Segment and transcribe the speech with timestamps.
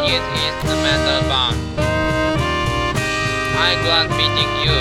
[0.00, 1.56] one is instrumental band.
[3.56, 4.76] I'm glad meeting you.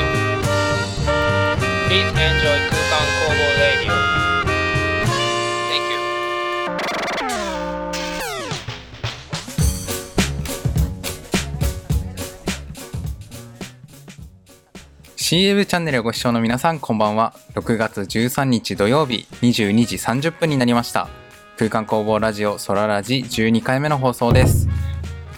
[1.87, 3.95] Please enjoy Kukan Kobo Radio.
[5.69, 5.99] Thank you.
[15.15, 21.07] ー CM チャンネルをご視聴の皆さんこんばんは6月13日土曜日22時30分になりました
[21.57, 24.69] 空間工房ラジオソララジ12回目の放送です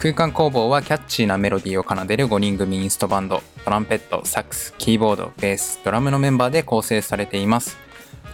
[0.02, 3.40] 空間工房はキャッチーなメロディーを奏でる5人組インストバンド。
[3.64, 7.78] トランペットサックスキーボードベースドラムのメンバーで構成されています。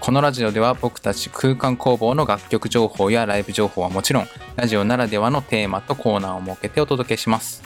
[0.01, 4.27] このラジオでは僕たち空間工房の楽曲情報やライブ情報はもちろん
[4.57, 7.63] ラジオならではのテーマとコーナーを設けてお届けします。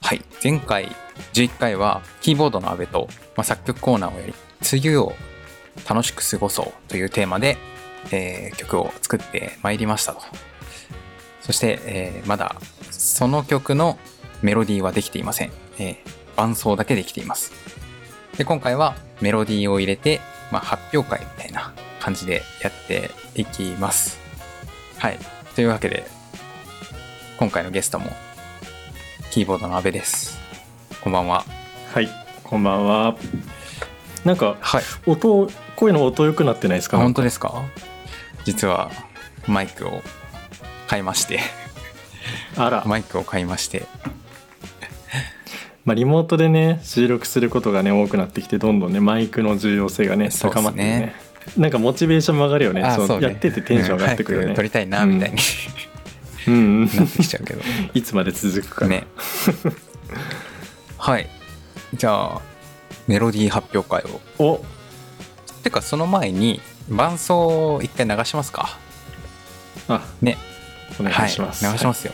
[0.00, 0.94] はい前回
[1.32, 4.34] 11回はキーボードの阿部と、まあ、作曲コーナーをやり
[4.72, 5.12] 梅雨を
[5.90, 7.58] 楽しく過ごそうというテーマで、
[8.12, 10.20] えー曲を作ってまいりましたと。
[11.40, 12.54] そして、えーまだ
[12.98, 13.98] その曲の
[14.42, 17.50] メロディーはできていません、えー伴奏だけできています。
[18.36, 20.20] で今回はメロディーを入れて、
[20.52, 24.18] まあ、発表会みたいな感じでやっていきます。
[24.98, 25.18] はい。
[25.54, 26.06] というわけで
[27.38, 28.10] 今回のゲストも
[29.30, 30.38] キーボードの阿部です。
[31.02, 31.46] こんばんは。
[31.94, 32.10] はい、
[32.44, 33.16] こんばんは。
[34.26, 34.82] なんかはい。
[35.06, 36.98] 音声の音良くなってないですか？
[36.98, 37.62] 本当ですか？
[38.44, 38.90] 実は
[39.46, 40.02] マイクを
[40.86, 41.40] 買いまして
[42.56, 43.86] あら、マイクを買いまして。
[45.84, 50.62] まあリモートでね収録することがね多くなってきてどんどんねマイクの重要性がねそうっすね。
[50.62, 51.14] 高まってね。
[51.56, 52.80] なんかモチベーションも上がるよね。
[52.96, 53.28] そうあそうね。
[53.28, 54.48] やっててテンション上がってくるよね。
[54.48, 55.36] 早く撮りたいなみたいに、
[56.48, 56.54] うん。
[56.54, 56.86] うん。
[56.86, 57.62] なってきちゃうけど。
[57.94, 58.86] いつまで続くか。
[58.86, 58.88] な。
[58.90, 59.06] ね。
[60.98, 61.28] はい。
[61.94, 62.40] じゃあ
[63.06, 64.20] メロディー発表会を。
[64.44, 64.64] お、
[65.62, 68.76] てかその前に伴奏を一回流しますか。
[69.88, 70.36] あ、ね
[71.00, 71.64] お願いします。
[71.64, 72.12] はい、流しますよ、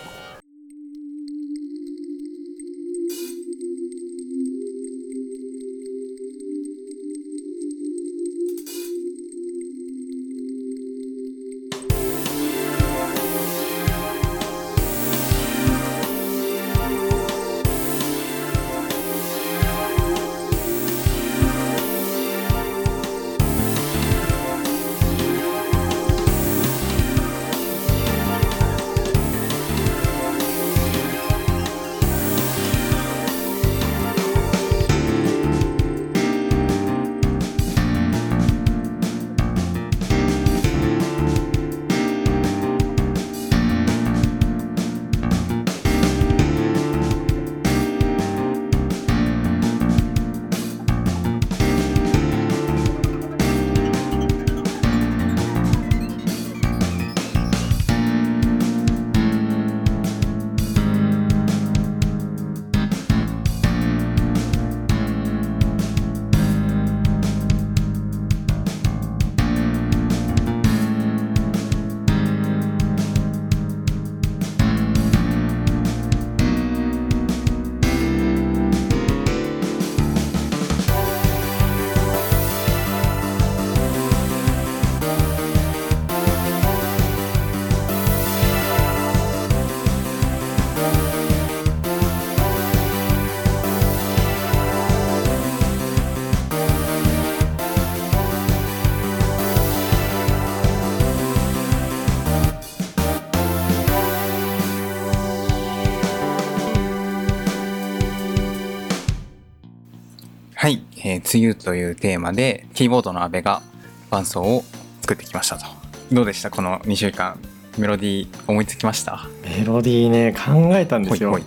[111.25, 113.63] えー梅雨というテーマでキーボードの阿部が
[114.11, 114.65] 伴奏を
[115.01, 115.65] 作ってきましたと。
[116.13, 116.51] どうでした？
[116.51, 117.39] この2週間
[117.79, 119.27] メロディー思いつきました？
[119.45, 121.31] メロディーね考えたんですよ。
[121.31, 121.43] ほい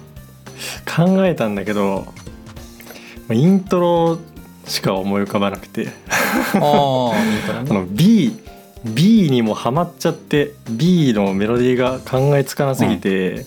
[0.86, 2.14] 考えたんだけど、ま
[3.32, 4.18] あイントロ
[4.66, 5.90] しか思い浮かばなくて。
[6.54, 7.18] ほい
[7.52, 8.40] あの B
[8.84, 13.46] B にもハマっちゃって B のメロディーが考えつかなすぎて、っ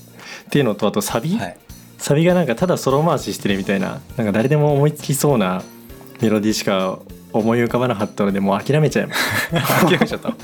[0.51, 1.57] ていうのとあとサビ、はい。
[1.99, 5.63] サビがなんかただソロ回ししてるみたいななんか誰でも思いつきそうな
[6.21, 6.99] メロディーしか
[7.33, 9.21] 思い浮かばなかったのでもう諦めちゃいまし
[9.51, 10.33] た諦めちゃった。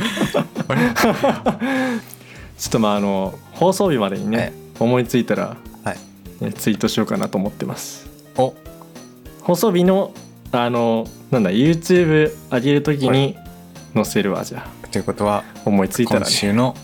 [2.56, 4.52] ちょっとまああの放送日までにね、はい。
[4.80, 6.44] 思いついたら、はい。
[6.44, 8.06] ねツイートしようかなと思ってます。
[8.36, 8.54] お。
[9.42, 10.12] 放送日の
[10.52, 13.36] あのなんだ YouTube 上げるときに
[13.94, 14.84] 載せるわじゃあ。
[14.88, 16.76] ということは思いついたら今ね週の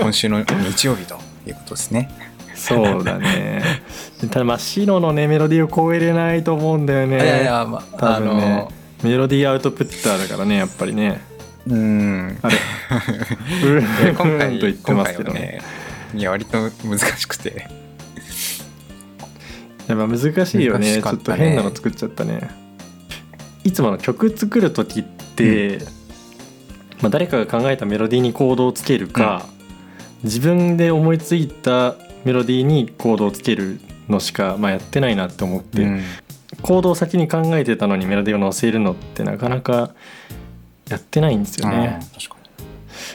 [0.00, 2.27] 今週の日曜日ということですね
[2.58, 3.62] そうだね。
[4.30, 7.16] ただまあ白のねメロディーを超えれないと思うんだよね。
[7.16, 8.50] いやいやまあ多あ分ね。
[8.50, 8.72] の
[9.02, 11.20] メロディーアウトプッターだからねやっぱりね。
[11.66, 12.38] うん。
[12.42, 12.56] あれ。
[14.12, 15.40] 今ん回と言って今ますけどね。
[15.40, 15.60] ね
[16.14, 17.68] いや割と難しくて。
[19.88, 20.86] やまあ難しいよね。
[20.86, 22.50] 難しかっちょったとね変なの作っちゃったね。
[23.64, 25.78] いつもの曲作る時って、
[27.00, 29.44] まあ、誰かが考えたメロディーにコードをつけるか、
[30.24, 31.94] 自分で思いついた
[32.28, 36.02] メロディーにコードをつけるのしか、まあ、やってないなって思って、うん。
[36.60, 39.94] コードを先に考えてたのにメロディーを乗せるのってなかなか
[40.90, 42.00] やってないんですよね、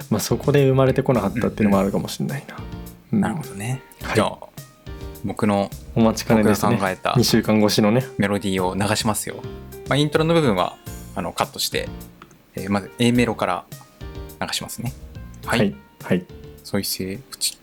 [0.09, 3.17] まあ、そこで生まれてこなかったっていうのもあるかもしれないな、うん。
[3.17, 4.15] になるほどね、はい。
[4.15, 4.37] じゃあ
[5.23, 8.03] 僕のお待ちかねですね考えた2週間越しのね。
[8.17, 9.35] メロディーを流しますよ、
[9.89, 10.75] まあ、イントロの部分は
[11.15, 11.87] あのカットして、
[12.55, 13.65] えーまず A メロから
[14.41, 14.91] 流しますね。
[15.45, 16.25] はい、はい、はい。
[16.63, 17.57] 再生プチ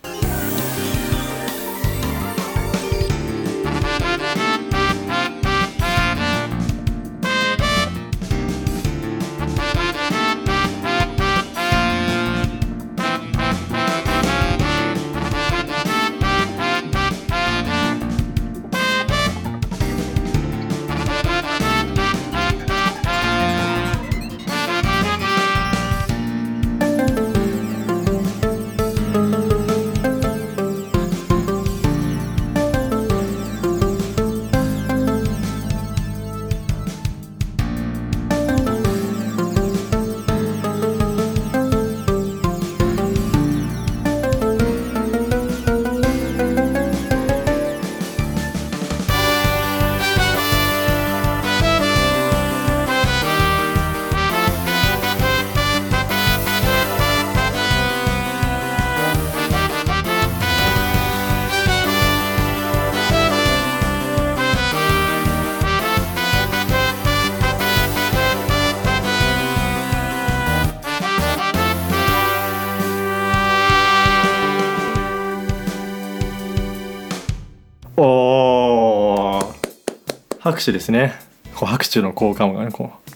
[80.61, 81.15] 拍手ですね。
[81.55, 83.11] こう拍手の効果音がねこう。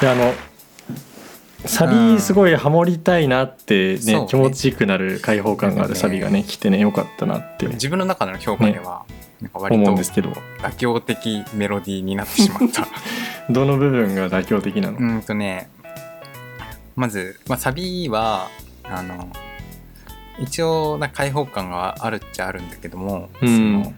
[0.00, 0.32] であの
[1.66, 4.26] サうんビすごいハモりたいなってね,、そうね。
[4.28, 7.66] 気持ちよくなる開放感があるサビがね来てねよかったなって。
[7.66, 9.04] 自分の中での評価では、
[9.40, 10.30] なんか割と思うんですけど。
[10.62, 12.86] 妥協的メロディーになってしまった。
[13.52, 15.68] どの部分が妥協的なの、うーんとね
[16.94, 18.48] まず、まあ、サビは
[18.84, 19.28] あの
[20.38, 23.82] 一応な開放感があるっちゃあるんだけども、うん。
[23.82, 23.94] その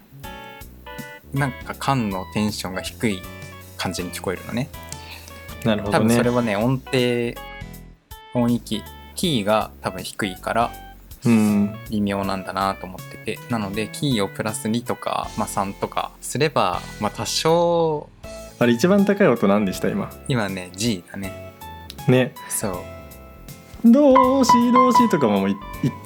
[1.34, 3.23] なんか缶のテンションが低い
[3.76, 4.69] 感じに聞こえるのね。
[5.62, 6.06] 多なるほどね。
[6.06, 6.99] 分それはね音程
[8.34, 8.82] 音域
[9.14, 10.73] キーが多分低いから
[11.25, 11.75] うん。
[11.90, 13.38] 微妙なんだなと思ってて。
[13.49, 18.08] なのでキーをプラス2とか、まあ、3とかすれば、まあ、多少
[18.58, 20.11] あれ一番高い音何でした今？
[20.29, 21.52] 今ね G だね。
[22.08, 22.34] ね。
[22.49, 23.90] そう。
[23.90, 25.56] どうしどうしとかもい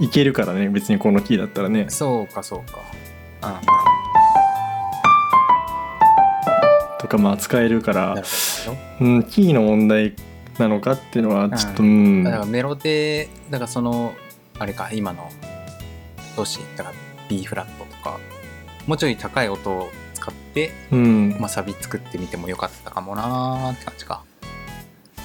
[0.01, 0.69] いいけるからね。
[0.69, 1.87] 別にこのキーだったらね。
[1.91, 2.79] そうかそうか。
[3.43, 3.86] うん
[7.07, 8.15] とかまあ使えるから
[9.01, 10.15] うん、キーの問題
[10.59, 14.15] なのかっていうのはちょっとううん、だからメロディだからその
[14.59, 15.31] あれか今の
[16.35, 16.97] どうしだから
[17.29, 18.19] B フラットとか
[18.87, 21.37] もうちょい高い音を使って、うん。
[21.41, 24.23] まあ、サビ作ってみてもよかったかもなーって感じか。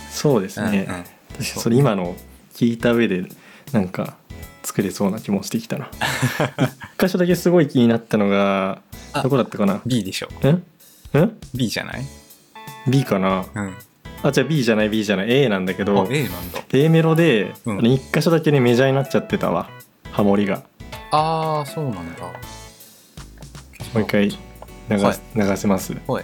[0.09, 1.03] そうですね、うんうん。
[1.03, 2.15] 確かにそれ今の
[2.53, 3.25] 聞いた上で
[3.71, 4.17] なんか
[4.63, 5.89] 作れそうな気もしてきたな。
[6.97, 8.81] 一箇所だけすごい気になったのが
[9.13, 10.63] あどこだったかな？B でしょん
[11.19, 12.05] ん B じゃない
[12.87, 13.45] ？B かな？
[13.53, 13.75] うん。
[14.23, 16.61] あじゃあ B じゃない？B じゃない？A なんだけあど A なんだ。
[16.73, 17.77] A メロで、うん。
[17.79, 19.69] あれ一箇所だけねメジャーになっちゃってたわ。
[20.11, 20.63] ハモリが。
[21.11, 22.23] ああそうなんだ。
[22.23, 22.31] も
[23.95, 24.37] う一回流,、
[24.97, 25.17] はい。
[25.35, 25.93] 流せます。
[26.07, 26.23] ほい。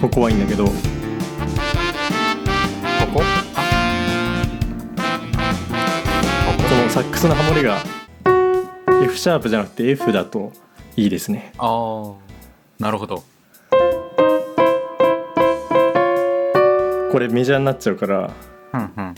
[0.00, 0.64] ここはいいんだけど。
[0.64, 0.72] こ
[3.12, 3.39] こ？
[6.70, 7.82] ここのサックスのハモリが
[9.02, 10.52] F シャープじゃなくて F だと
[10.96, 11.52] いいですね。
[11.58, 12.14] ああ
[12.78, 13.24] なるほど。
[17.10, 18.30] これメジャーになっちゃうから。
[18.72, 19.14] うんうんうん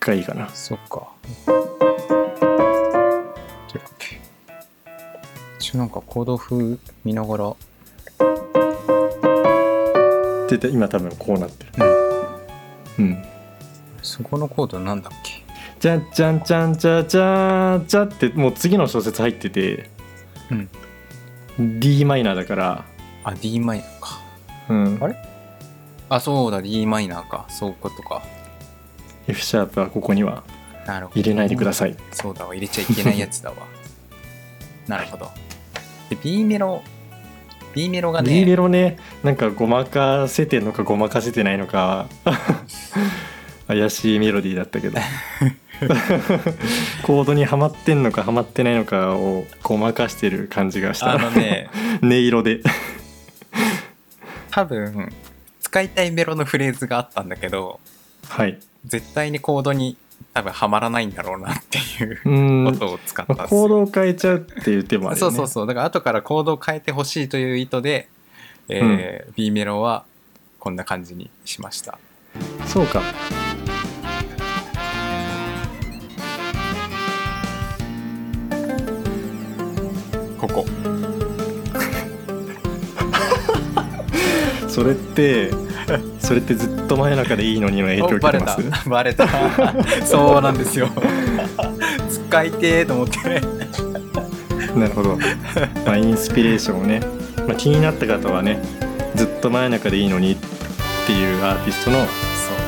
[0.00, 0.50] がいいかな。
[0.50, 1.08] そっか。
[5.58, 7.54] 一応なんかコード風見ながら、
[10.48, 11.84] でで今多分こうなってる
[12.98, 13.24] うん
[14.02, 15.42] そこのコードなんだっけ？
[15.80, 19.90] じゃんじゃんじゃんじゃじゃんじゃってもう次の小説入ってて
[20.50, 22.84] うん D マイナーだから
[23.24, 24.20] あ、d マイナーか。
[24.68, 25.16] うんあれ？
[26.08, 27.46] あ、そうだ、d マイナーか。
[27.48, 28.22] そういうことか。
[29.28, 30.42] F シャープはここには
[30.86, 31.20] なるほど。
[31.20, 33.56] 入れないでくださいそうだわ、入れちゃいけないやつだわ。
[34.88, 35.30] なるほど。
[36.10, 36.82] で、B メロ
[37.74, 38.98] B メロが B メねロね。
[39.22, 42.06] なんかごまかせてんのかごまかせてないのか。
[43.68, 44.98] 怪しいメロディーだったけど。
[47.02, 51.14] コードにはまってんのかはまってないのかをごまかしてる感じがした。
[51.14, 51.68] あのね。
[52.02, 52.60] 音色で。
[54.50, 55.12] 多分
[55.60, 57.80] 使いたいメロのフレーズがあったんだけど
[58.28, 58.58] はい。
[58.84, 59.96] 絶対にコードに
[60.34, 63.60] 多分はまらないんだろうなっていうことを使ったんまあですよ。
[63.60, 65.36] コードを変えちゃうっていう手もあるよね。
[65.36, 65.66] そうそうそう。
[65.66, 68.08] だから後からコードを変えてほしいという意図で、
[68.68, 70.04] えー B メロは
[70.58, 71.98] こんな感じにしました。
[72.66, 73.02] そうか。
[80.38, 80.64] ここ。
[84.68, 85.50] それって
[86.20, 88.88] それってずっと真夜中でいいのにの影響受けてまたす？
[88.88, 89.28] バレた。
[90.04, 90.88] そうなんですよ。
[92.10, 93.18] 使いてーと思って。
[94.78, 95.18] なるほど、
[95.84, 97.00] まあ、インスピレーションをね、
[97.46, 98.58] まあ、気になった方はね
[99.14, 100.36] ずっと真夜中でいいのにっ
[101.06, 102.06] ていうアーティストの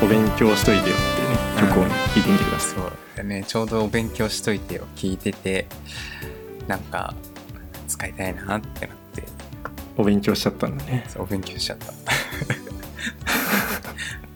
[0.03, 2.75] お勉強しといてよっていうね曲をね聴いてみてください。
[2.75, 3.45] そうでね。
[3.47, 5.67] ちょうどお勉強しといてよ聞いてて
[6.69, 7.15] なんか
[7.89, 9.25] 使いたいなってなって。
[9.97, 11.07] お勉強しちゃったんだね。
[11.09, 11.87] そうお勉強しちゃった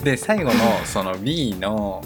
[0.02, 2.02] で最後のその B の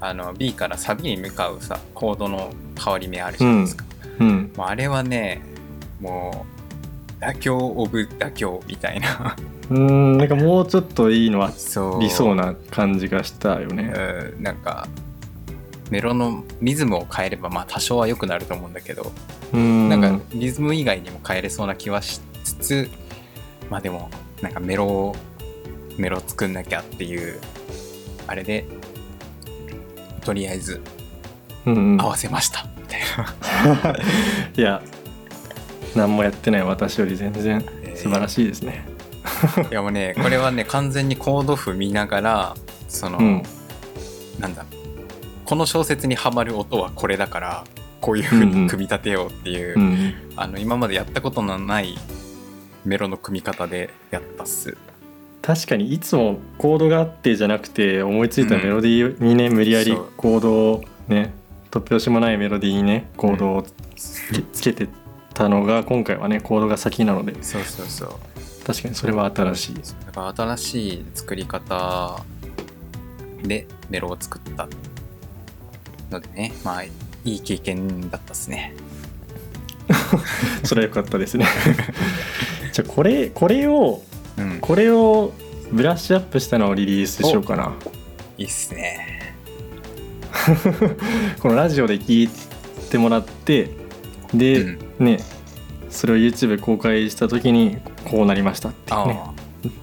[0.00, 3.84] あの B からサビに向かうさコードの変わり目あるじゃないですか、
[4.18, 5.42] うんもうあれはね
[6.00, 6.46] も
[7.20, 9.36] う妥協オブ妥協みたいな。
[9.70, 11.54] うーんなんかもうちょっといいのあり
[12.10, 12.34] そう。
[12.34, 13.92] な感じがしたよね。
[14.36, 14.86] うんなんか
[15.90, 19.12] メロのリズムを変えればまあ多少は良くなると思うんだけど、
[19.52, 19.88] うーん。
[19.88, 22.90] なんかリズム以外にも変えれそうな気はしつつ
[23.70, 24.10] まあでも
[24.42, 25.16] なんかメロを
[25.98, 27.40] メロ作んなきゃっていう
[28.26, 28.66] あれで
[30.24, 30.80] とりあえず
[31.66, 32.00] うんうん。
[32.00, 32.66] 合わせました。
[32.76, 33.00] みたい
[33.82, 33.96] な、
[34.56, 34.82] いや
[35.94, 37.96] 何もやってない私より全然えー。
[37.96, 38.86] 素晴らしいですね、
[39.70, 42.54] いやもうねこれはね完全にコード譜見ながら
[42.88, 43.42] その、うん。
[44.38, 44.64] なんだ
[45.44, 47.64] この小説にはまる音はこれだから
[48.00, 50.14] こういう風に組み立てようっていう、うん。
[50.36, 51.96] あの今までやったことのない
[52.84, 54.76] メロの組み方でやったっす
[55.46, 61.32] 確かにいつもコードがあってじゃなくて思いついたメロディーにね、無理やりコードをね
[61.70, 63.62] 突拍子もないメロディーにねコードを
[63.94, 64.88] つけつけて
[65.34, 67.40] たのが今回はねコードが先なので。
[67.44, 68.10] そうそうそう。
[68.66, 69.74] 確かにそれは新しい。
[70.06, 72.20] だから新しい作り方
[73.44, 74.68] でメロを作った
[76.10, 76.52] のでね。
[76.64, 76.90] まあい
[77.24, 78.74] い経験だったっすね。
[80.64, 81.46] それは良かったですね。
[82.72, 84.02] じゃあこれこれを
[84.38, 84.58] うん。
[84.60, 85.32] これを
[85.70, 87.72] ブラッシュアップしたのをリリースしようかな。
[88.38, 89.34] いいっすね。
[91.40, 92.30] このラジオで聞い
[92.90, 93.70] てもらって
[94.32, 95.06] で、うん。
[95.06, 95.18] ね
[95.90, 99.20] それを YouTube 公開した時にこうなりましたっていうね。
[99.24, 99.32] あ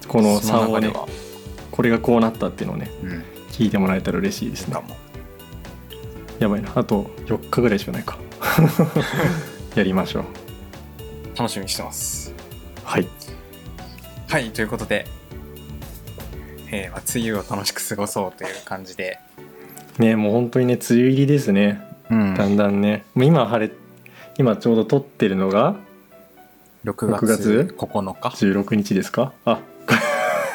[0.08, 0.92] このあ差をね。
[1.72, 3.24] これがこうなったっていうのをねうん。
[3.52, 4.78] 聞いてもらえたら嬉しいですね。
[6.40, 6.72] やばいな。
[6.76, 8.18] あと4日ぐらいしかないか。
[9.76, 10.24] やりましょう。
[11.38, 12.34] 楽しみにしてます。
[12.84, 13.08] はい
[14.34, 15.06] はいということで、
[16.72, 19.20] えーまあ、梅雨を楽しく過ごそうという感じで、
[20.00, 21.80] ねもう本当にね梅雨入りですね。
[22.10, 22.34] うん。
[22.34, 23.06] だんだんね。
[23.14, 23.72] もう今晴れ
[24.40, 25.76] 今ちょうど撮ってるのが
[26.84, 27.28] 6 6月
[27.68, 29.34] 月？9日？16日ですか？
[29.46, 29.60] あ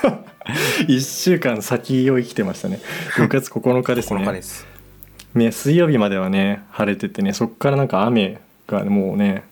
[0.88, 2.80] 1週間先を生きてましたね。
[3.14, 4.66] 6月9日です9日ねです。
[5.37, 9.44] ね水曜日まではね晴れててねそっからなんか雨がもうね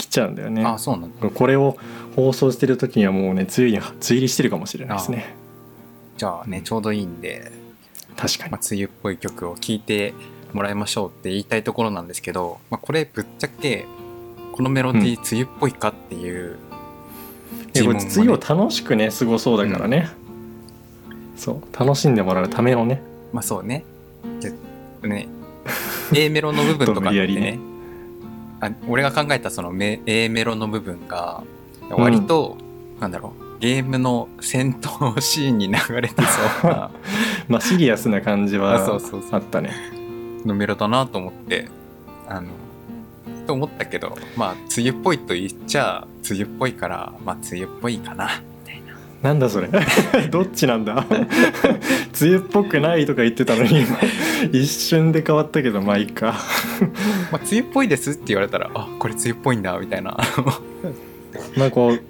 [0.00, 0.64] 来ちゃうんだよね。
[0.64, 1.28] あそうなんだ。
[1.28, 1.76] これを
[2.16, 5.34] 放送してる時にはもうね梅雨に梅雨入りしてるかもしれないですね。
[6.16, 7.52] じゃあねちょうどいいんで、
[8.16, 8.50] 確かに。
[8.52, 10.14] まあ、梅雨っぽい曲を聴いて
[10.52, 13.86] もらいましょうって言いたいところなんですけど、まあ、これぶっちゃけ
[14.52, 16.56] このメロディー梅雨っぽいかっていう
[17.74, 20.08] いやこれも梅雨を楽しくね過ごそうだからね、
[21.36, 23.02] そう楽しんでもらうためのね。
[23.32, 23.84] まあそうね。
[24.40, 24.52] で
[25.08, 25.28] ね。
[26.12, 27.58] A メロの部分とかってね
[28.60, 31.42] あ俺が考えたそのメ A メロの部分が
[31.90, 32.56] 割と、
[33.00, 36.14] なんだろうゲームの戦闘シーンに流れて
[36.62, 36.90] そうな
[37.48, 38.74] まあシリアスな感じは
[39.32, 39.72] あったね。
[40.46, 41.66] のメロだなと思って
[42.28, 42.48] あの
[43.46, 48.30] と思ったけどまあ梅雨っぽいと言っちゃ梅雨っぽいからまあ梅雨っぽいかな。
[49.22, 49.68] なんだそれ？
[50.32, 51.04] どっちなんだ？
[51.10, 51.26] 梅
[52.22, 53.98] 雨っぽくないとか言ってたのに今
[54.50, 56.34] 一瞬で変わったけどまあいいか
[57.30, 60.16] まあ梅雨っぽいですって言われたらあこれ梅雨っぽいんだみたいな。
[61.56, 62.02] まあこう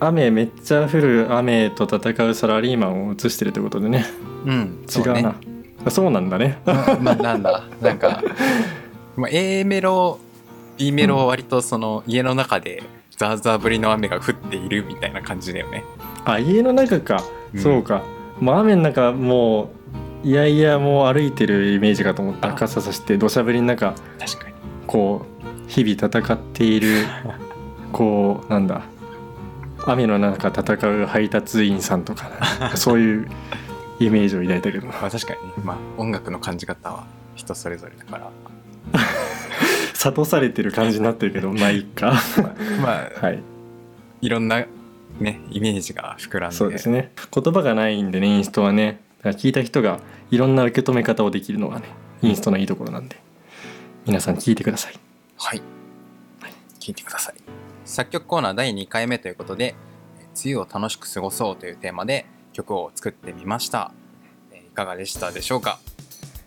[0.00, 4.06] 雨めっちゃ降る雨と戦うサラリーマンを映してるってことでね。
[4.44, 5.34] うん違うな。
[5.84, 6.58] あそうなんだね。
[6.64, 7.64] ままあなんだ。
[7.80, 8.22] なんか、
[9.16, 10.18] まあ、A メロ
[10.78, 12.82] B メロは割とその家の中で
[13.16, 15.84] ザーザー降りの雨が降っているみたいな感じだよね。
[16.24, 17.22] あ家の中か、
[17.54, 17.60] うん。
[17.60, 18.02] そうか。
[18.40, 19.70] もう雨の中も
[20.24, 22.48] ういやいやもう歩いてるイメージかと思った。
[22.48, 22.54] あ。
[22.54, 23.94] 傘さして土砂降りの中。
[24.18, 24.45] 確かに
[24.96, 27.04] こう日々戦っている
[27.92, 28.80] こうなんだ
[29.84, 32.30] 雨の中戦う配達員さんとか
[32.76, 33.28] そういう
[34.00, 38.30] イメージを抱いたけどまあ確かにね、まあ、音楽の感じ方は人それぞれだから。
[39.92, 42.14] 諭されてる感じになってるけどまあいいか。
[42.80, 43.42] まあ、はい。
[44.22, 44.64] い、ろんな
[45.20, 46.56] ねイメージが膨らんで。
[46.56, 47.12] そうですね。
[47.34, 49.00] 言葉がないんでねインストはね。
[49.24, 50.00] 聞いた人が
[50.30, 51.86] いろんな受け止め方をできるのがね
[52.22, 53.16] インストのいいところなんで
[54.06, 54.94] 皆さん聞いてください。
[55.38, 55.62] はい、
[56.80, 57.34] 聞いてください。
[57.84, 59.74] 作曲コーナー第2回目ということで
[60.44, 63.92] 「梅雨を楽しく過ごそう」というテーマで曲を作ってみました。
[64.52, 65.78] えーいかがでしたでしょうか？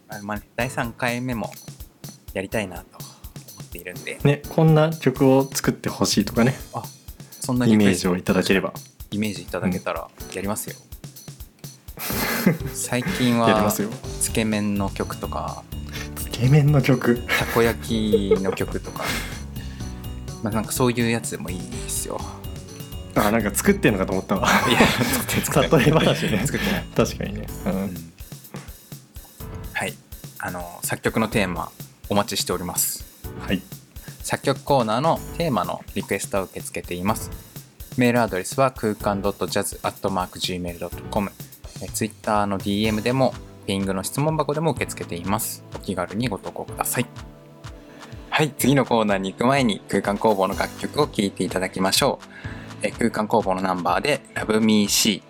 [0.07, 1.51] あまあね第3回目も
[2.33, 3.07] やりたいなと思
[3.63, 4.19] っているんで。
[4.23, 6.55] ねこんな曲を作ってほしいとかね。
[7.31, 8.73] そんなイメージをいただければ。
[9.11, 10.75] イメージいただけたらやりますよ、
[12.75, 13.71] 最近は
[14.21, 15.63] つけ麺の曲とか
[16.39, 17.21] つけ麺の曲。
[17.27, 19.03] たこ焼きの曲とか。
[20.41, 22.17] まあなんかそういうやつでもいいですよ。
[23.15, 24.47] あなんか作ってんのかと思ったわ。
[24.69, 26.41] いや作って作って例え話ね。
[26.45, 26.85] 作ってない。
[26.95, 27.75] 確かにね、う、うん。
[27.87, 28.13] ん
[29.73, 29.93] はい。
[30.37, 31.69] あの作曲のテーマ
[32.07, 33.03] お待ちしております。
[33.45, 33.61] はい。
[34.23, 37.29] 作曲コーナーのテーマのリクエストを受け付けています。
[37.97, 41.31] メールアドレスは空間 .jazz.gmail.com
[41.93, 43.33] ツイッターの DM でも
[43.69, 45.63] ピングの質問箱でも受け付けています。
[45.75, 47.05] お気軽にご投稿ください。
[48.31, 52.25] はい次のコーナーに行く前に空間工房の楽曲を聴いていただきましょう。
[52.81, 55.21] え空間工房のナンバーで Love Me See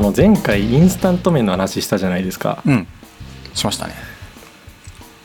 [0.00, 2.62] あの前回インスタント麺の話したじゃないですか。
[2.64, 2.86] うん。
[3.52, 3.92] しましたね。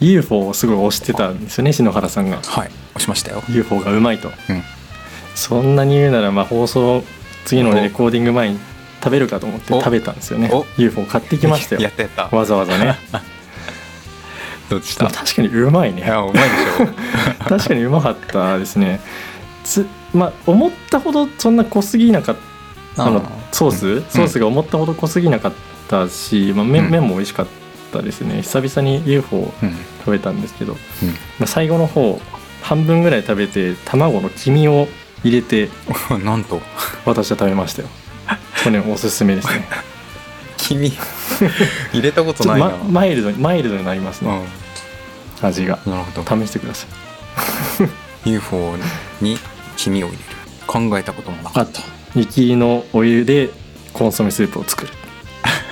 [0.01, 2.41] UFO をすごい推してたんですよね篠原さんが。
[2.41, 2.67] はい。
[2.67, 3.41] 押しましたよ。
[3.47, 4.27] UFO がうまいと。
[4.27, 4.63] うん。
[5.33, 7.03] そんなに言うならまあ放送
[7.45, 8.59] 次のレコーディング前に
[9.01, 9.79] 食べるかと思ってお。
[9.79, 10.49] 食べたんですよね。
[10.51, 10.65] お。
[10.77, 11.79] UFO 買ってきましたよ。
[11.83, 12.27] やったやった。
[12.35, 12.97] わざわざね。
[14.69, 15.05] どうでした？
[15.05, 16.01] でも確かにうまいね。
[16.01, 18.99] いやうまいでしょ 確かにうまかったですね。
[19.63, 22.41] つまあ思ったほどそんな濃すぎなかった
[22.97, 25.53] あのソース、ソースが思ったほど濃すぎなかっ
[25.89, 27.47] たし、まあ、麺も美味しかっ
[27.91, 28.41] たですね。
[28.41, 29.75] 久々に UFO うん。
[30.05, 30.73] 食べたんですけど、
[31.39, 32.21] まあ、最後の方
[32.61, 34.87] 半分ぐらい食べて卵の黄身を
[35.23, 35.69] 入れて
[36.11, 36.61] うん なんと。
[37.05, 37.87] 私は食べましたよ。
[38.63, 39.67] これねおすすめですね。
[40.57, 40.91] 君
[41.93, 44.41] 入れたことないな、ま、マイルドにマイルドになりますね、
[45.41, 45.79] 味が。
[45.85, 46.45] うんなるほど。
[46.45, 46.87] 試してくださ
[48.25, 48.29] い。
[48.29, 48.75] UFO
[49.21, 49.37] に
[49.77, 50.23] 黄身を入れる。
[50.67, 51.81] 考えたこともなかっあと
[52.15, 53.49] 雪のお湯で
[53.93, 54.91] コンソメスープを作る。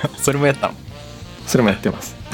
[0.02, 0.74] た それもやったの？
[1.46, 2.14] それもやってます。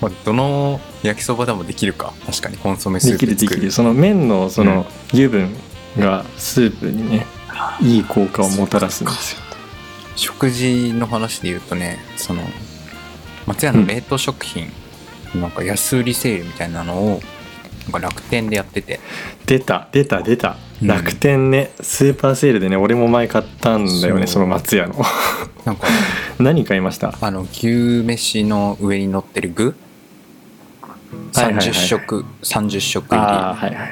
[0.00, 2.12] まあどの焼きそばでもできるか。
[2.26, 3.70] 確かにコンソメスーできるできる。
[3.70, 5.56] その麺のその油分
[5.98, 7.26] がスープにね
[7.80, 9.38] いい効果をもたらすんですよ。
[10.16, 12.42] 食事の話で言うとねその
[13.46, 14.72] 松屋の冷凍食品、
[15.34, 17.20] なんか安売りセールみたいなのを
[17.84, 19.00] なんか楽天でやってて。
[19.46, 24.94] 出た出た出た、うん楽天ねスーパーセールでね俺も前買ったんだよねその松屋の。
[25.64, 25.86] なんか
[26.38, 27.14] 何買いました？
[27.20, 27.66] あの牛
[28.04, 29.74] 飯の上に乗ってる具？
[31.34, 31.66] はいはいはい。
[31.68, 33.22] 30食30食入り。
[33.26, 33.90] ああはいはい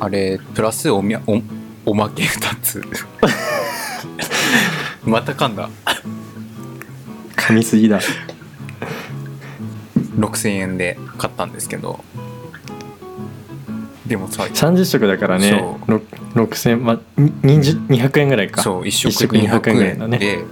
[0.00, 1.40] あれプラスおみゃお
[1.86, 2.82] おまけ2つ。
[5.04, 5.68] また噛んだ。
[7.36, 8.00] 噛みすぎだ。
[10.18, 12.02] 6000円で買ったんですけど
[14.06, 15.56] でもさ30食だからねそ
[15.90, 16.00] ろ
[16.34, 18.62] 6000まあ20 200円ぐらいか。
[18.62, 20.18] そう1食一食200円ぐらいだね。
[20.18, 20.44] で、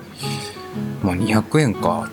[1.02, 2.10] まあ200円か。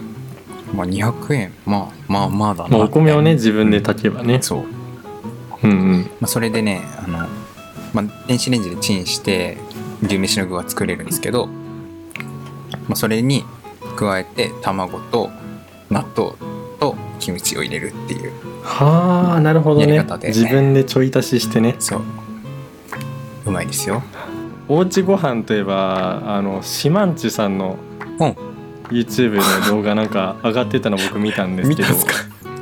[0.73, 1.53] まあ200円。
[1.65, 2.77] まあまあまあだな。
[2.77, 4.25] まあ、お米をねみ自分で炊けばね。
[4.25, 4.65] たいなそう、
[5.63, 6.01] うんうん。
[6.19, 7.27] まあ、それでねあの、
[7.93, 9.57] まあ、電子レンジでチンして
[10.03, 13.43] 牛飯の具が作れるんですけど、まあ、それに
[13.95, 15.29] 加えて卵と
[15.89, 16.33] 納豆
[16.79, 18.33] とキムチを入れるっていう
[18.71, 20.05] はあなるほどね。
[20.23, 21.75] 自分でちょい足ししてね。
[21.79, 22.01] そう。
[23.47, 24.03] うまいですよ。
[24.67, 27.77] おうちご飯といえばあのシマンチュさんの
[28.19, 28.35] うん。
[28.89, 31.89] YouTube の動画なんか上がってたの僕見たんですけど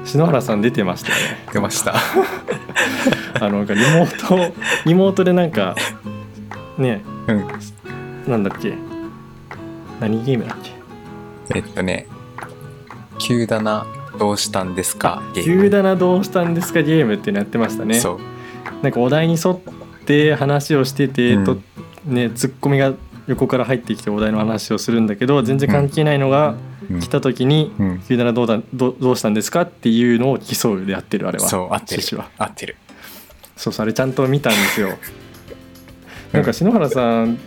[0.04, 1.22] 篠原さん出てましたよね。
[1.54, 1.94] 出ました。
[3.40, 4.54] あのリモート
[4.86, 5.76] リモートでなんか
[6.78, 7.48] ねうん。
[8.28, 8.74] なんだっけ？
[10.00, 10.72] 何ゲームだっけ？
[11.56, 12.08] えっとね
[13.20, 13.86] 「急だな
[14.18, 15.64] どうしたんですか?」ゲーム。
[15.64, 16.82] 急だなどうしたんですか？
[16.82, 17.96] ゲームっていうのやってましたね。
[18.00, 18.84] そう。
[18.84, 19.60] なんかお題に沿っ
[20.06, 21.44] て話をしてて、うん。
[21.46, 21.58] と
[22.06, 22.94] ねツッコミが
[23.28, 26.56] 横から入ってきてお題の話をするんだけど全然関係ないのが
[26.90, 27.00] うん。
[27.00, 31.48] 来た時にうん「急だなどうだどうどうしたんですか?」っていうのを競うでやってるあれは。
[31.48, 32.04] そう合ってる。
[32.38, 32.76] 合ってる。
[33.58, 34.90] そうそうあれちゃんと見たんですよ。
[36.32, 37.38] なんか篠原さん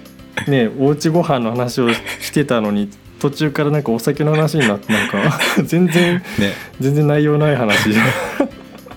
[0.49, 6.55] ねおうちご飯の話をしてたのに途中からなんかお酒の話になってなんか 全然ね。
[6.81, 8.07] 全然内容ない話じゃん。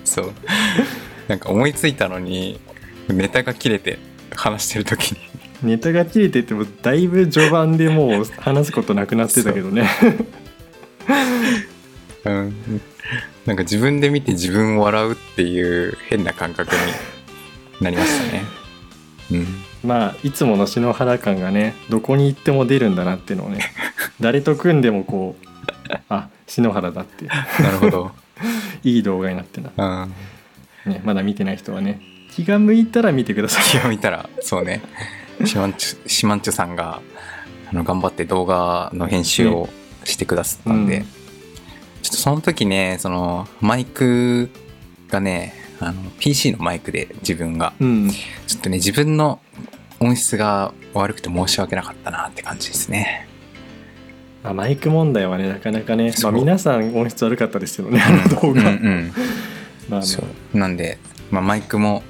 [0.04, 0.32] そう。
[1.28, 2.58] なんか思いついたのに
[3.08, 3.98] ネタが切れて
[4.34, 5.18] 話してる時に。
[5.62, 9.88] ネタが切れててもだいぶ序盤でもう話すことなくなってたけどね。
[12.24, 12.30] う。
[12.30, 12.80] ん。
[13.46, 16.80] なんか自分で見て自分を笑うっていう変な感覚に
[17.82, 18.44] なりましたね。
[19.32, 19.46] うん。
[19.84, 23.60] まあいつもの篠原感がねどこに行っても出るんだなっていうのをね
[24.20, 25.46] 誰と組んでもこう
[26.08, 27.26] あ篠原だって。
[27.26, 28.10] なるほど、
[28.84, 30.08] いい動画になってな、
[30.86, 32.00] うん、ね、まだ見てない人はね
[32.30, 33.80] 気が向いたら見てください。
[33.80, 34.82] 気を見たらそうね。
[35.44, 37.00] シマンチュシマンチュさんが
[37.70, 39.68] あの頑張って動画の編集を
[40.04, 41.04] してくださったんで、うん。
[41.04, 44.50] ちょっとその時ねそのマイク
[45.08, 47.72] がねあの PC のマイクで自分が。
[47.80, 48.10] うん。
[48.10, 49.40] ちょっとね自分の
[50.00, 53.26] 音質が悪くて申し訳なかったなって感じですね
[54.44, 59.12] まあ、マイク問題はねなかなかね、まあ、皆さん音質悪かったですよねあの動うん画、うん。
[59.88, 60.56] まあまあ。
[60.56, 60.98] なんで、
[61.30, 62.02] まあ、マイクも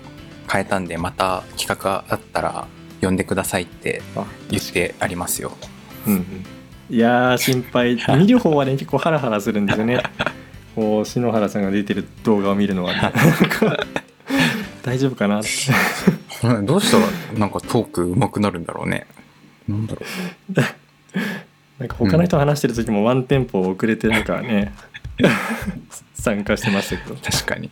[0.51, 2.67] 変えたんでまた企画があったら
[3.01, 5.53] 呼んでくださいってあ言ってありますよ。
[6.09, 6.25] うんうん。
[6.91, 7.99] いやー心配。
[8.19, 10.03] 見る方はね結構ハラハラするんですよね。
[10.75, 13.13] こう篠原さんが出てる動画を見るのはね。
[14.83, 15.49] 大丈夫かなって。
[16.43, 17.07] うんどうしたら
[17.39, 19.07] なんかトーク上手くなるんだろうね。
[19.69, 20.03] なんだろ
[21.79, 24.73] なんか他の人話してる時もワンテンポ遅れてなんかね
[26.15, 27.15] 参加してましたけど。
[27.15, 27.71] う確かに。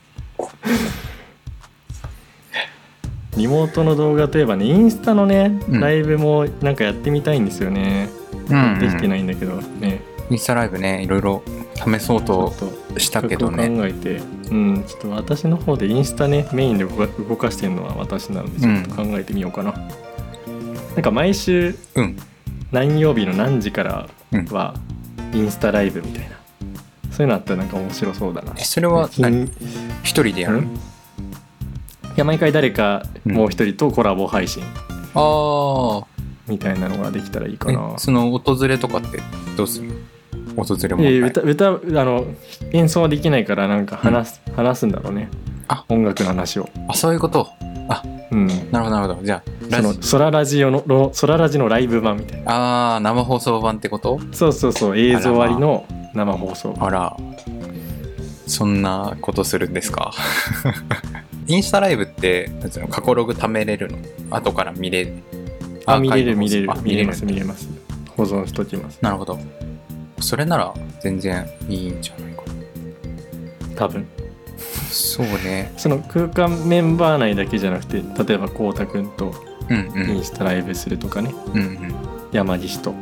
[3.36, 5.80] リモートの動画といえばねインスタのねうん。
[5.80, 8.08] ライブもなんかやってみたいんですよね、
[8.48, 10.02] うんできてないんだけどね。
[10.30, 11.42] インスタライブねいろいろ
[11.76, 12.52] 試そうと
[12.98, 13.68] したけどね。
[13.68, 19.72] 考えて、うん、ちょっと私の方でインスタねメインで動かしてるのは私なのでちょっと考えてみようかな、
[20.94, 22.16] なんか毎週うん
[22.72, 24.44] 何曜日の何時からうん。
[24.46, 24.74] は
[25.32, 26.36] インスタライブみたいな、
[27.10, 28.54] そういうのあったらなんか面白そうだな。
[28.58, 29.46] えそれは何？
[29.48, 29.52] 金
[30.02, 30.58] 一人でやる？
[30.58, 30.64] うん。
[30.64, 30.68] い
[32.16, 33.32] や毎回誰かうん。
[33.32, 34.62] もう一人とコラボ配信
[35.14, 36.06] ああ
[36.48, 37.92] みたいなのができたらいいかな。
[37.94, 39.20] え、その訪れとかって
[39.56, 39.88] どうする？
[40.54, 42.26] の訪れ問題、えー歌歌あの
[42.72, 45.30] 演奏はできないからなんか話す,、話すんだろうね。
[45.68, 45.84] あ。
[45.88, 46.68] 音楽の話を。
[46.88, 47.48] あそういうこと
[48.30, 48.46] うん。
[48.70, 49.22] なるほどなるほど。
[49.26, 52.52] じゃあそのラジソララジオののソララジのライブ版みたいな。
[52.52, 54.20] ああ生放送版ってこと？
[54.32, 57.16] そうそうそう映像ありの生放送あら。
[58.46, 60.12] そんなことするんですか？
[61.46, 63.98] インスタライブってなんつうの過去ログ貯めれるの？
[64.36, 65.12] 後から見れ
[65.86, 66.70] あ見れる見れる。
[66.70, 67.68] あ見れます見れます。
[68.16, 68.98] 保存しときます。
[69.00, 69.38] なるほど。
[70.20, 72.52] それなら全然いいんじゃないかな。
[73.76, 74.06] 多分
[74.92, 75.72] そうね。
[75.76, 79.34] その空間メンバー内だけじゃなくて例えばこうたくんと
[79.68, 80.16] うんうん。
[80.16, 81.94] インスタライブするとかね、うん
[82.32, 82.94] 山岸と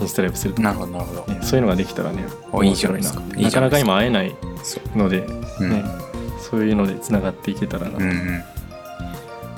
[0.00, 1.34] インスタライブするうんなとか、るほどなるほど。
[1.34, 3.10] ね、そういうのができたらね面白いな。
[3.36, 3.60] いか。
[3.60, 4.34] なか今会えない
[4.96, 5.26] ので、
[5.60, 5.70] うん。
[5.70, 5.84] ね、
[6.40, 8.42] そういうのでつながっていけたらな、うんうん。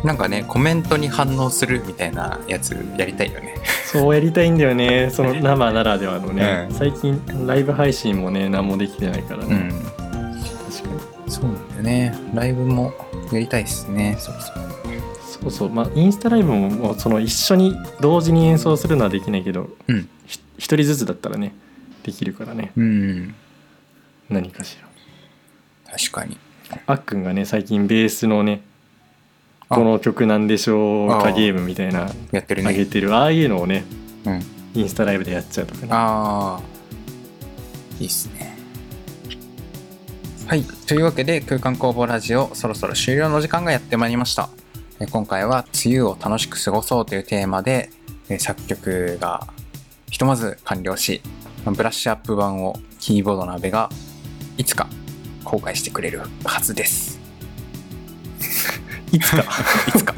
[0.05, 3.57] なんかねコメントに反応するみたいなやつやりたいよね。
[3.87, 5.09] そうやりたいんだよね。
[5.11, 6.77] その生ならではのね、うん。
[6.77, 10.04] 最近ライブ配信もね何もできてないからね、うん
[11.85, 12.15] ね。
[12.35, 12.93] ライブも
[13.31, 14.65] やりたいっすねそうそう
[15.23, 15.71] そうそう。
[15.71, 20.09] まあインスタライブももうその一緒に同時に演奏するのはできないけどうん。
[20.27, 21.55] ひ一人ずつだったらね
[22.03, 22.73] できるからね。
[22.77, 23.35] うん。
[24.29, 24.89] 何かしら。
[25.97, 26.39] 確かに。
[26.87, 28.63] あっくんがね最近ベースのね
[29.69, 29.75] あ。
[29.77, 33.15] この曲なんでしょうかゲームみたいなやってる上げねてる。
[33.15, 33.85] ああいうのをね
[34.25, 34.43] うん。
[34.75, 35.89] インスタライブでやっちゃうとかね。
[35.91, 36.75] ああ。
[38.01, 38.54] いいっすね
[40.47, 40.65] はい。
[40.65, 44.51] というわけで空間工房ラジオそろそろ終了の時間がやってまいりました。
[45.01, 47.91] え今回は梅雨を楽しく過ごそうというテーマで
[48.29, 49.47] え作曲が
[50.11, 51.21] ひとまず完了し
[51.65, 53.89] ブラッシュアップ版をキーボードの阿部が
[54.59, 54.87] いつか
[55.45, 57.19] 公開してくれるはずです。
[59.13, 59.39] いつか？
[59.89, 60.15] いつか、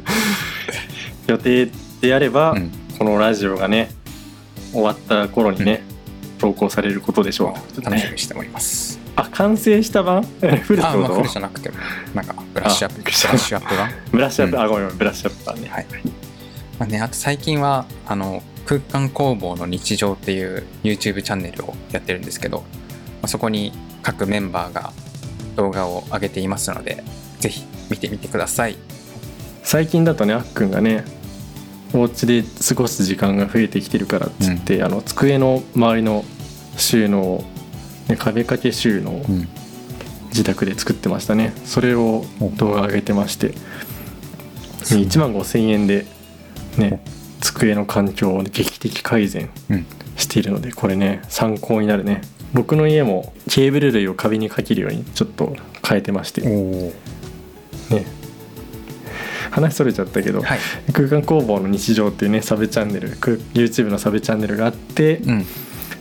[1.29, 3.91] 予定であれば、うん、このラジオがね
[4.73, 5.83] 終わった頃にね、
[6.39, 10.23] 投稿されることでしょう、楽しみにしております、あ完成した版？
[10.41, 11.77] フルってあまあフルじゃなくても
[12.15, 13.01] なんかブラッシュアップ。
[13.01, 13.91] ブラッシュアップ版？
[14.13, 14.85] ブラッシュアップ、うんあごめん。
[14.85, 15.69] ごめんブラッシュアップ版ね。
[15.69, 15.87] はい。
[16.79, 22.65] まあね、あと最近はあの空間工房の日常っていう YouTube チャンネルをやってるんですけど、ま
[23.23, 24.93] あ、そこに各メンバーが
[25.57, 27.03] 動画を上げていますので
[27.41, 28.77] ぜひ見てみてください。
[29.63, 31.05] 最近だとねあっくんがね
[31.95, 36.25] お家で過ごす時間が増えてきてるからっつって、あの机の周りの
[36.77, 37.45] 収納を、
[38.09, 39.23] ね、壁掛け収納
[40.29, 41.53] 自宅で作ってましたね。
[41.65, 42.25] それを
[42.57, 43.55] 動画上げてまして。
[44.83, 46.07] そう1万5,000円で
[46.79, 47.03] ね
[47.41, 49.87] 机の環境を劇的改善うん。
[50.17, 52.23] しているのでこれね参考になるね。
[52.55, 55.55] 僕の家もケーブル類を壁にかけるようにちょっと
[55.87, 56.43] 変えてまして。
[56.43, 56.93] ね。
[59.51, 60.59] 話それちゃったけど、はい。
[60.93, 65.47] 空間工房の日常っていうねサブチャンネルく YouTube のサブチャンネルがあって、うん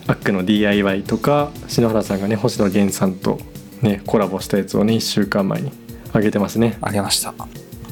[0.08, 3.40] アックの DIY とか篠原さんがね星野源さんと
[3.82, 5.72] ねコラボしたやつをね1週間前に
[6.14, 6.78] 上げてますね。
[6.82, 7.34] ありました。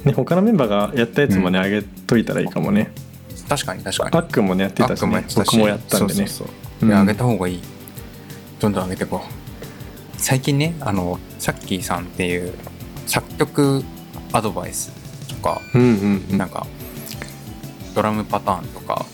[0.06, 2.91] ね他のメンバーがやったやつもね、上げといたらいいかもね。
[3.49, 4.15] 確かに確かに。
[4.15, 6.13] あっくんもねやってたし,、ね、ってたし僕もやったんでね。
[6.15, 6.47] そうそう
[6.80, 7.04] そうう。
[7.04, 7.06] ん。
[7.06, 7.62] げた方がいい。
[8.60, 9.34] どんどん上げていこう。
[10.17, 12.54] 最近ねあのさっきーさんっていう
[13.08, 13.84] 作曲
[14.32, 14.91] アドバイス
[15.28, 16.38] とかうんうんうん。
[16.38, 16.65] なんか
[17.93, 19.06] ドラムパターンとか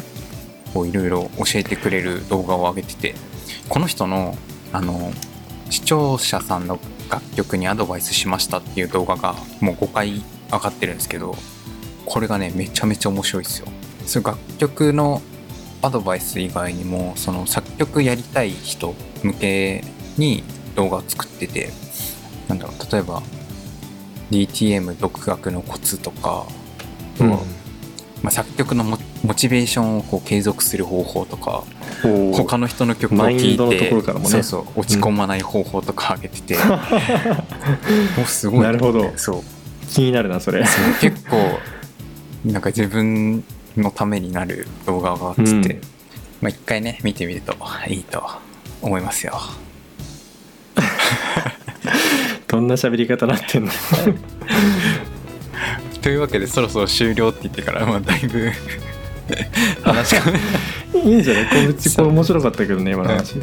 [0.76, 3.16] をいろいろ教えてくれる動画を上げてて
[3.68, 4.38] この人の
[4.72, 5.12] あの
[5.70, 6.80] 視聴者さんの
[7.10, 11.36] 楽曲にアドバイスしましたっていう動画がもう5回上がってるんですけど
[12.06, 13.68] これがねめちゃめちゃ面白いですよ。
[14.06, 15.22] そ楽曲の
[15.82, 19.84] アドバイス以外にもその作曲やりたい人向け
[20.18, 20.44] に
[20.76, 21.70] 動画を作ってて
[22.48, 23.22] なんだろう例えば
[24.32, 26.46] DTM 独学のコツとか
[27.20, 27.30] うん
[28.22, 31.64] まあ、作曲のモモチベーションをこう継続する方法とか
[32.34, 34.30] 他の人の曲を聴いてころからもね。
[34.30, 36.56] そうそう落ち込まない方法とかあげてて、
[38.18, 38.62] もうすごい。
[38.62, 39.12] なるほど。
[39.18, 39.44] そう。
[39.90, 40.64] 気になるなそれ。
[41.02, 41.60] 結構
[42.46, 43.44] なんか自分
[43.76, 45.64] のためになる動画があってて、うん。
[46.42, 47.56] まあ一回ね見てみると
[47.88, 48.24] いいと
[48.82, 49.38] 思いますよ。
[52.48, 53.72] どんな喋り方なってんの？
[56.02, 58.50] というわけでそろそろ終了って言ってから、まあ、だいぶ
[59.84, 60.22] 話が
[60.94, 61.46] いいんじゃない？
[61.50, 63.36] これうちこれ面白かったけどね今の話。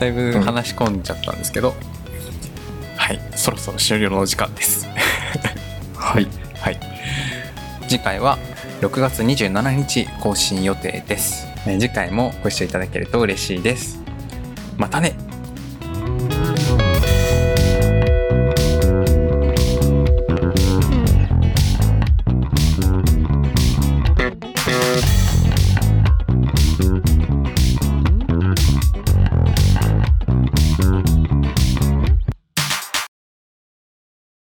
[0.00, 1.74] だいぶ話し込んじゃったんですけど、
[2.96, 3.20] はい。
[3.36, 4.86] そろそろ終了のお時間です。
[5.96, 6.26] はい。
[6.60, 6.80] はい。
[7.88, 8.38] 次回は
[8.80, 11.46] 6月27日更新予定です。
[11.66, 14.00] えー次回もご視聴いただけると嬉しいです。
[14.76, 15.14] またね